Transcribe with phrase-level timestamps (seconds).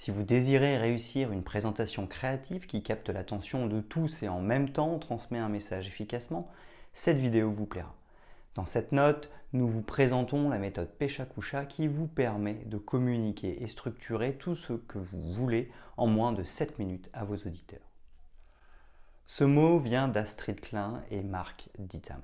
[0.00, 4.72] Si vous désirez réussir une présentation créative qui capte l'attention de tous et en même
[4.72, 6.50] temps transmet un message efficacement,
[6.94, 7.94] cette vidéo vous plaira.
[8.54, 13.68] Dans cette note, nous vous présentons la méthode Pesha-Kusha qui vous permet de communiquer et
[13.68, 17.86] structurer tout ce que vous voulez en moins de 7 minutes à vos auditeurs.
[19.26, 22.22] Ce mot vient d'Astrid Klein et Marc Dittam.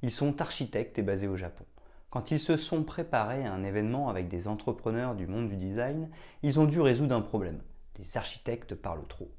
[0.00, 1.66] Ils sont architectes et basés au Japon.
[2.12, 6.10] Quand ils se sont préparés à un événement avec des entrepreneurs du monde du design,
[6.42, 7.62] ils ont dû résoudre un problème.
[7.98, 9.30] Les architectes parlent trop.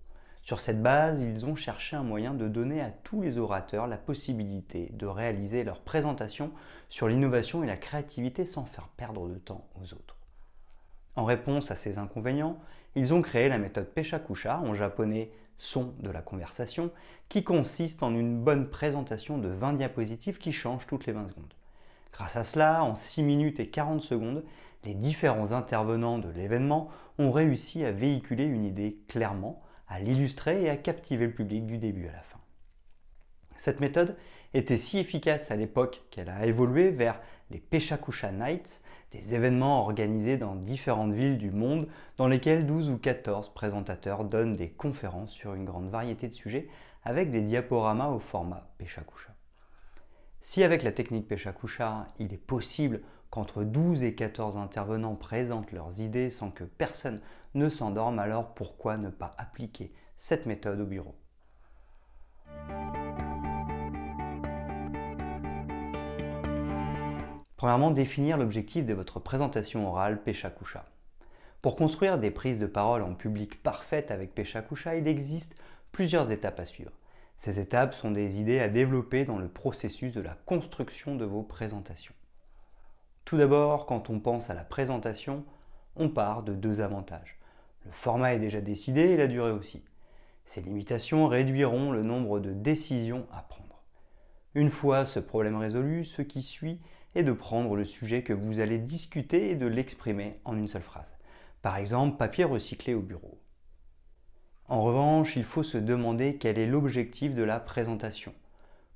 [0.42, 3.98] Sur cette base, ils ont cherché un moyen de donner à tous les orateurs la
[3.98, 6.50] possibilité de réaliser leur présentation
[6.90, 10.18] sur l'innovation et la créativité sans faire perdre de temps aux autres.
[11.16, 12.60] En réponse à ces inconvénients,
[12.96, 16.90] ils ont créé la méthode Peshakusha, en japonais son de la conversation,
[17.30, 21.54] qui consiste en une bonne présentation de 20 diapositives qui changent toutes les 20 secondes.
[22.14, 24.44] Grâce à cela, en 6 minutes et 40 secondes,
[24.86, 30.70] les différents intervenants de l'événement ont réussi à véhiculer une idée clairement, à l'illustrer et
[30.70, 32.40] à captiver le public du début à la fin.
[33.56, 34.16] Cette méthode
[34.54, 40.38] était si efficace à l'époque qu'elle a évolué vers les Peshakusha Nights, des événements organisés
[40.38, 45.54] dans différentes villes du monde dans lesquels 12 ou 14 présentateurs donnent des conférences sur
[45.54, 46.68] une grande variété de sujets
[47.04, 49.33] avec des diaporamas au format Peshakusha.
[50.46, 53.00] Si avec la technique Peshakusha, il est possible
[53.30, 57.22] qu'entre 12 et 14 intervenants présentent leurs idées sans que personne
[57.56, 61.16] ne s'endorme, alors pourquoi ne pas appliquer cette méthode au bureau?
[67.56, 70.84] Premièrement, définir l'objectif de votre présentation orale Peshakusha.
[71.62, 75.56] Pour construire des prises de parole en public parfaites avec Peshakusha, il existe
[75.94, 76.92] plusieurs étapes à suivre.
[77.36, 81.44] Ces étapes sont des idées à développer dans le processus de la construction de vos
[81.44, 82.14] présentations.
[83.26, 85.46] Tout d'abord, quand on pense à la présentation,
[85.96, 87.38] on part de deux avantages.
[87.86, 89.84] Le format est déjà décidé et la durée aussi.
[90.46, 93.84] Ces limitations réduiront le nombre de décisions à prendre.
[94.56, 96.80] Une fois ce problème résolu, ce qui suit
[97.16, 100.82] est de prendre le sujet que vous allez discuter et de l'exprimer en une seule
[100.84, 101.12] phrase.
[101.62, 103.40] Par exemple, papier recyclé au bureau.
[104.70, 108.34] En revanche, il faut se demander quel est l'objectif de la présentation.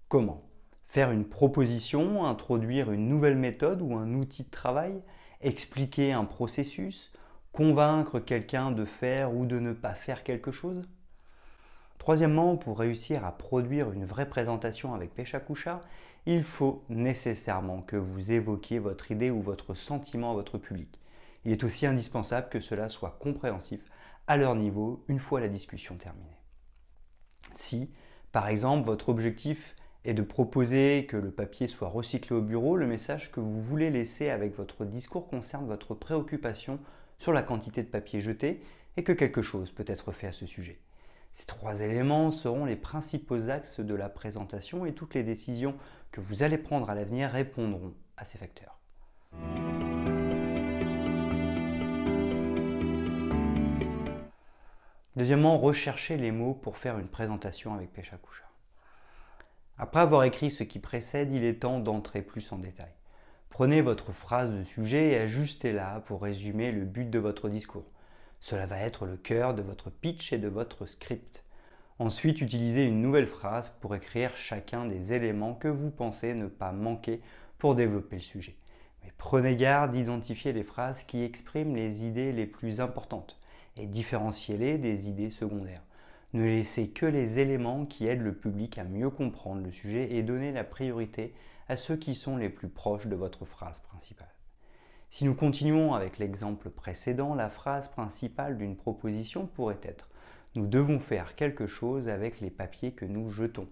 [0.08, 0.44] Comment
[0.88, 5.02] Faire une proposition, introduire une nouvelle méthode ou un outil de travail,
[5.42, 7.12] expliquer un processus,
[7.52, 10.88] convaincre quelqu'un de faire ou de ne pas faire quelque chose?
[11.98, 15.82] Troisièmement, pour réussir à produire une vraie présentation avec Peshakusha,
[16.26, 20.98] il faut nécessairement que vous évoquiez votre idée ou votre sentiment à votre public.
[21.44, 23.82] Il est aussi indispensable que cela soit compréhensif
[24.28, 26.42] à leur niveau une fois la discussion terminée.
[27.56, 27.90] Si,
[28.32, 32.88] par exemple, votre objectif est de proposer que le papier soit recyclé au bureau, le
[32.88, 36.80] message que vous voulez laisser avec votre discours concerne votre préoccupation
[37.18, 38.62] sur la quantité de papier jeté
[38.96, 40.80] et que quelque chose peut être fait à ce sujet.
[41.34, 45.76] Ces trois éléments seront les principaux axes de la présentation et toutes les décisions
[46.12, 48.80] que vous allez prendre à l'avenir répondront à ces facteurs.
[55.18, 58.44] Deuxièmement, recherchez les mots pour faire une présentation avec Peshakusha.
[59.80, 62.92] Après avoir écrit ce qui précède, il est temps d'entrer plus en détail.
[63.50, 67.90] Prenez votre phrase de sujet et ajustez-la pour résumer le but de votre discours.
[68.42, 71.44] Cela va être le cœur de votre pitch et de votre script.
[71.98, 76.72] Ensuite, utilisez une nouvelle phrase pour écrire chacun des éléments que vous pensez ne pas
[76.72, 77.22] manquer
[77.58, 78.56] pour développer le sujet.
[79.04, 83.37] Mais prenez garde d'identifier les phrases qui expriment les idées les plus importantes
[83.80, 85.84] et différenciez-les des idées secondaires.
[86.34, 90.24] Ne laissez que les éléments qui aident le public à mieux comprendre le sujet et
[90.24, 91.34] donnez la priorité
[91.70, 94.28] à ceux qui sont les plus proches de votre phrase principale.
[95.10, 100.10] Si nous continuons avec l'exemple précédent, la phrase principale d'une proposition pourrait être
[100.56, 103.70] Nous devons faire quelque chose avec les papiers que nous jetons.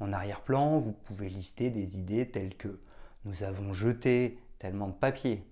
[0.00, 2.80] En arrière-plan, vous pouvez lister des idées telles que
[3.26, 5.44] Nous avons jeté tellement de papier,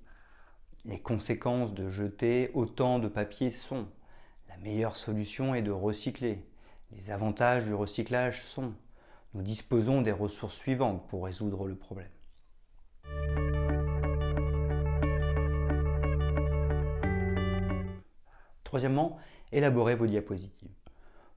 [0.85, 3.87] les conséquences de jeter autant de papier sont
[4.49, 6.45] la meilleure solution est de recycler.
[6.93, 8.73] Les avantages du recyclage sont
[9.35, 12.09] nous disposons des ressources suivantes pour résoudre le problème.
[18.65, 19.19] Troisièmement,
[19.53, 20.71] élaborez vos diapositives.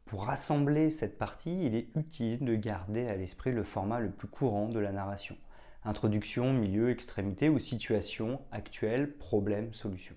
[0.06, 4.28] Pour rassembler cette partie, il est utile de garder à l'esprit le format le plus
[4.28, 5.38] courant de la narration.
[5.84, 10.16] Introduction, milieu, extrémité ou situation actuelle, problème, solution.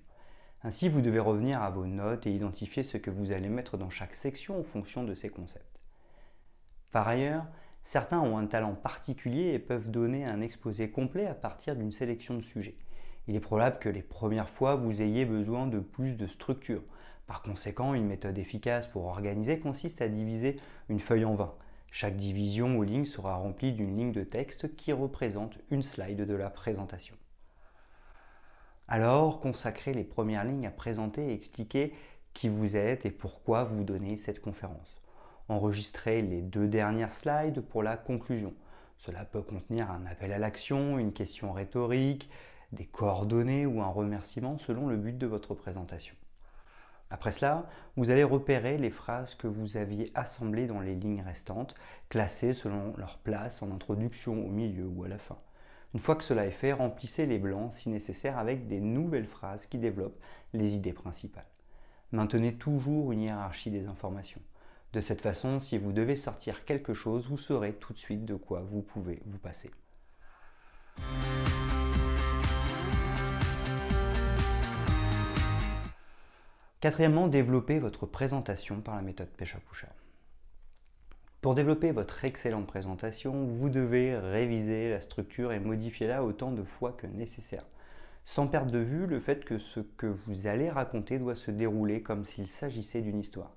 [0.62, 3.88] Ainsi, vous devez revenir à vos notes et identifier ce que vous allez mettre dans
[3.88, 5.80] chaque section en fonction de ces concepts.
[6.90, 7.46] Par ailleurs,
[7.82, 12.34] certains ont un talent particulier et peuvent donner un exposé complet à partir d'une sélection
[12.34, 12.76] de sujets.
[13.26, 16.82] Il est probable que les premières fois, vous ayez besoin de plus de structure.
[17.26, 21.54] Par conséquent, une méthode efficace pour organiser consiste à diviser une feuille en 20.
[21.96, 26.34] Chaque division ou ligne sera remplie d'une ligne de texte qui représente une slide de
[26.34, 27.14] la présentation.
[28.88, 31.94] Alors, consacrez les premières lignes à présenter et expliquer
[32.32, 35.00] qui vous êtes et pourquoi vous donnez cette conférence.
[35.48, 38.54] Enregistrez les deux dernières slides pour la conclusion.
[38.98, 42.28] Cela peut contenir un appel à l'action, une question rhétorique,
[42.72, 46.16] des coordonnées ou un remerciement selon le but de votre présentation.
[47.10, 51.74] Après cela, vous allez repérer les phrases que vous aviez assemblées dans les lignes restantes,
[52.08, 55.38] classées selon leur place en introduction, au milieu ou à la fin.
[55.94, 59.66] Une fois que cela est fait, remplissez les blancs si nécessaire avec des nouvelles phrases
[59.66, 60.20] qui développent
[60.52, 61.46] les idées principales.
[62.10, 64.40] Maintenez toujours une hiérarchie des informations.
[64.92, 68.34] De cette façon, si vous devez sortir quelque chose, vous saurez tout de suite de
[68.34, 69.70] quoi vous pouvez vous passer.
[76.84, 79.88] Quatrièmement, développez votre présentation par la méthode Pesha-Pusha.
[81.40, 86.92] Pour développer votre excellente présentation, vous devez réviser la structure et modifier-la autant de fois
[86.92, 87.64] que nécessaire,
[88.26, 92.02] sans perdre de vue le fait que ce que vous allez raconter doit se dérouler
[92.02, 93.56] comme s'il s'agissait d'une histoire.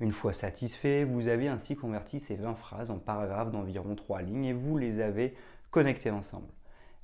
[0.00, 4.46] Une fois satisfait, vous avez ainsi converti ces 20 phrases en paragraphes d'environ 3 lignes
[4.46, 5.36] et vous les avez
[5.70, 6.48] connectées ensemble.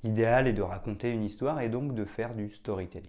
[0.03, 3.07] L'idéal est de raconter une histoire et donc de faire du storytelling.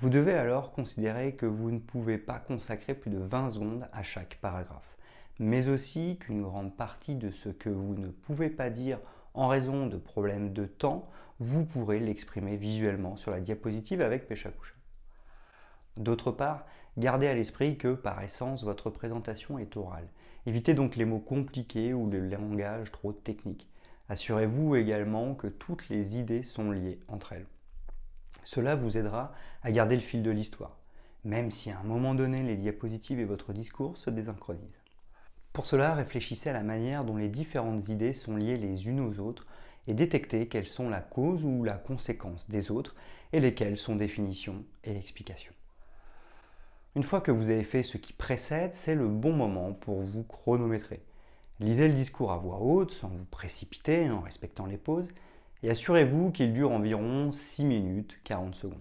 [0.00, 4.02] Vous devez alors considérer que vous ne pouvez pas consacrer plus de 20 secondes à
[4.02, 4.96] chaque paragraphe
[5.40, 9.00] mais aussi qu'une grande partie de ce que vous ne pouvez pas dire
[9.32, 11.08] en raison de problèmes de temps,
[11.38, 14.74] vous pourrez l'exprimer visuellement sur la diapositive avec Peshakusha.
[15.96, 16.66] D'autre part,
[16.98, 20.08] gardez à l'esprit que par essence votre présentation est orale.
[20.44, 23.66] Évitez donc les mots compliqués ou le langage trop technique.
[24.10, 27.46] Assurez-vous également que toutes les idées sont liées entre elles.
[28.44, 29.32] Cela vous aidera
[29.62, 30.76] à garder le fil de l'histoire,
[31.24, 34.82] même si à un moment donné les diapositives et votre discours se désynchronisent.
[35.52, 39.18] Pour cela, réfléchissez à la manière dont les différentes idées sont liées les unes aux
[39.18, 39.46] autres
[39.86, 42.94] et détectez quelles sont la cause ou la conséquence des autres
[43.32, 45.52] et lesquelles sont définitions et explications.
[46.96, 50.24] Une fois que vous avez fait ce qui précède, c'est le bon moment pour vous
[50.24, 51.02] chronométrer.
[51.60, 55.08] Lisez le discours à voix haute sans vous précipiter en respectant les pauses
[55.62, 58.80] et assurez-vous qu'il dure environ 6 minutes 40 secondes.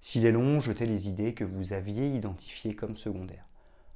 [0.00, 3.46] S'il est long, jetez les idées que vous aviez identifiées comme secondaires.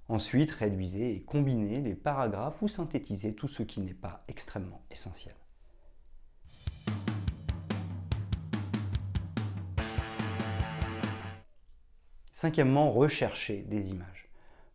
[0.08, 5.34] Ensuite, réduisez et combinez les paragraphes ou synthétisez tout ce qui n'est pas extrêmement essentiel.
[12.32, 14.28] Cinquièmement, recherchez des images.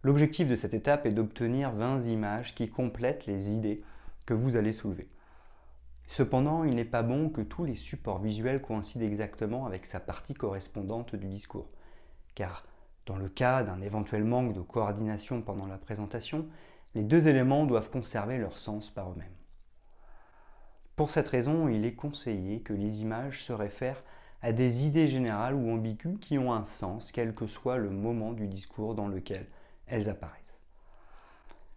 [0.04, 3.82] L'objectif de cette étape est d'obtenir 20 images qui complètent les idées
[4.26, 5.10] que vous allez soulever.
[6.07, 10.34] Cependant, il n'est pas bon que tous les supports visuels coïncident exactement avec sa partie
[10.34, 11.70] correspondante du discours,
[12.36, 12.65] car
[13.06, 16.48] dans le cas d'un éventuel manque de coordination pendant la présentation,
[16.96, 19.27] les deux éléments doivent conserver leur sens par eux-mêmes.
[20.96, 24.01] Pour cette raison, il est conseillé que les images se réfèrent
[24.41, 28.32] à des idées générales ou ambiguës qui ont un sens, quel que soit le moment
[28.32, 29.48] du discours dans lequel
[29.88, 30.58] elles apparaissent.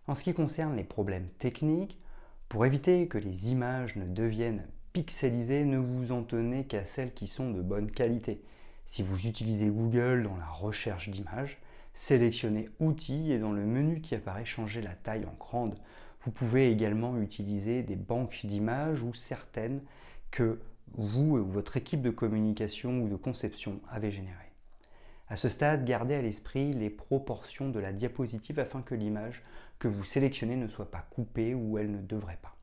[0.07, 1.99] En ce qui concerne les problèmes techniques,
[2.49, 7.26] pour éviter que les images ne deviennent pixelisées, ne vous en tenez qu'à celles qui
[7.26, 8.43] sont de bonne qualité.
[8.87, 11.59] Si vous utilisez Google dans la recherche d'images,
[11.93, 15.78] sélectionnez Outils et dans le menu qui apparaît, changez la taille en grande.
[16.23, 19.83] Vous pouvez également utiliser des banques d'images ou certaines
[20.31, 20.59] que
[20.95, 24.35] vous ou votre équipe de communication ou de conception avez générées.
[25.28, 29.43] À ce stade, gardez à l'esprit les proportions de la diapositive afin que l'image
[29.79, 32.57] que vous sélectionnez ne soit pas coupée ou elle ne devrait pas.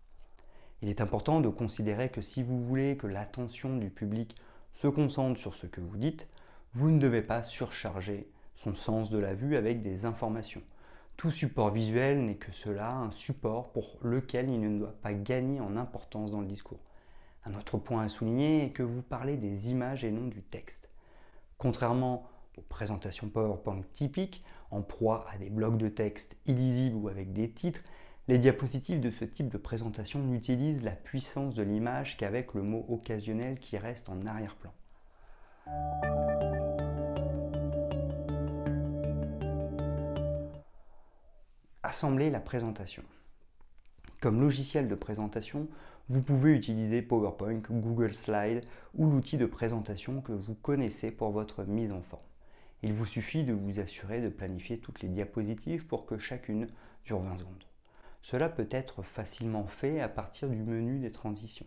[0.81, 4.35] Il est important de considérer que si vous voulez que l'attention du public
[4.73, 6.27] se concentre sur ce que vous dites,
[6.73, 10.61] vous ne devez pas surcharger son sens de la vue avec des informations.
[11.17, 15.61] Tout support visuel n'est que cela, un support pour lequel il ne doit pas gagner
[15.61, 16.81] en importance dans le discours.
[17.45, 20.89] Un autre point à souligner est que vous parlez des images et non du texte.
[21.57, 27.33] Contrairement aux présentations PowerPoint typiques, en proie à des blocs de texte illisibles ou avec
[27.33, 27.81] des titres,
[28.27, 32.85] les diapositives de ce type de présentation n'utilisent la puissance de l'image qu'avec le mot
[32.89, 34.71] occasionnel qui reste en arrière-plan.
[41.85, 43.03] assembler la présentation.
[44.21, 45.67] Comme logiciel de présentation,
[46.09, 51.63] vous pouvez utiliser PowerPoint, Google Slide ou l'outil de présentation que vous connaissez pour votre
[51.63, 52.21] mise en forme.
[52.83, 56.67] Il vous suffit de vous assurer de planifier toutes les diapositives pour que chacune
[57.05, 57.63] dure 20 secondes.
[58.21, 61.65] Cela peut être facilement fait à partir du menu des transitions.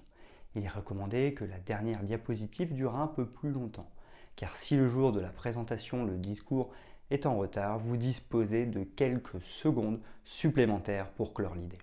[0.54, 3.90] Il est recommandé que la dernière diapositive dure un peu plus longtemps,
[4.36, 6.72] car si le jour de la présentation le discours
[7.10, 11.78] est en retard, vous disposez de quelques secondes supplémentaires pour clore l'idée.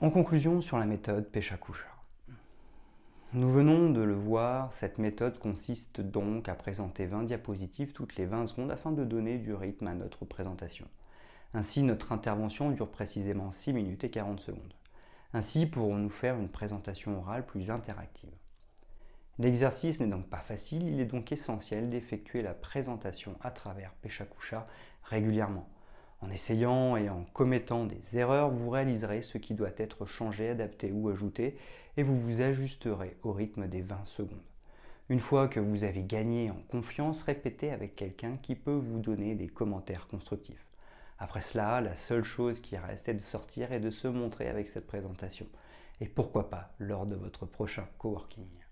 [0.00, 1.93] En conclusion sur la méthode Pécha-Coucha.
[3.36, 8.26] Nous venons de le voir, cette méthode consiste donc à présenter 20 diapositives toutes les
[8.26, 10.86] 20 secondes afin de donner du rythme à notre présentation.
[11.52, 14.74] Ainsi, notre intervention dure précisément 6 minutes et 40 secondes.
[15.32, 18.30] Ainsi pourrons-nous faire une présentation orale plus interactive.
[19.40, 24.68] L'exercice n'est donc pas facile, il est donc essentiel d'effectuer la présentation à travers Pécha-Coucha
[25.02, 25.68] régulièrement.
[26.24, 30.90] En essayant et en commettant des erreurs, vous réaliserez ce qui doit être changé, adapté
[30.90, 31.58] ou ajouté
[31.98, 34.38] et vous vous ajusterez au rythme des 20 secondes.
[35.10, 39.34] Une fois que vous avez gagné en confiance, répétez avec quelqu'un qui peut vous donner
[39.34, 40.66] des commentaires constructifs.
[41.18, 44.68] Après cela, la seule chose qui reste est de sortir et de se montrer avec
[44.68, 45.46] cette présentation.
[46.00, 48.63] Et pourquoi pas lors de votre prochain coworking.